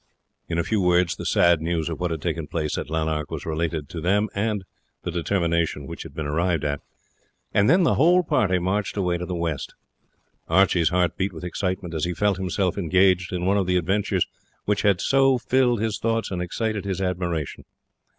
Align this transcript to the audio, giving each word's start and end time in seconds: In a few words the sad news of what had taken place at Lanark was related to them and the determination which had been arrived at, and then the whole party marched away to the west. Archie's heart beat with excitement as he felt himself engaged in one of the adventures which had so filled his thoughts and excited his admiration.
In 0.49 0.57
a 0.57 0.63
few 0.63 0.81
words 0.81 1.15
the 1.15 1.27
sad 1.27 1.61
news 1.61 1.87
of 1.87 1.99
what 1.99 2.09
had 2.09 2.23
taken 2.23 2.47
place 2.47 2.75
at 2.75 2.89
Lanark 2.89 3.29
was 3.29 3.45
related 3.45 3.87
to 3.89 4.01
them 4.01 4.29
and 4.33 4.65
the 5.03 5.11
determination 5.11 5.85
which 5.85 6.01
had 6.01 6.15
been 6.15 6.25
arrived 6.25 6.63
at, 6.65 6.81
and 7.53 7.69
then 7.69 7.83
the 7.83 7.93
whole 7.93 8.23
party 8.23 8.57
marched 8.57 8.97
away 8.97 9.19
to 9.19 9.27
the 9.27 9.35
west. 9.35 9.75
Archie's 10.49 10.89
heart 10.89 11.17
beat 11.17 11.33
with 11.33 11.43
excitement 11.43 11.93
as 11.93 12.05
he 12.05 12.15
felt 12.15 12.37
himself 12.37 12.79
engaged 12.79 13.31
in 13.31 13.45
one 13.45 13.57
of 13.59 13.67
the 13.67 13.77
adventures 13.77 14.25
which 14.65 14.81
had 14.81 14.99
so 14.99 15.37
filled 15.37 15.79
his 15.79 15.99
thoughts 15.99 16.31
and 16.31 16.41
excited 16.41 16.83
his 16.83 16.99
admiration. 16.99 17.63